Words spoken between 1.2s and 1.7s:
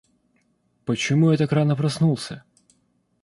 я так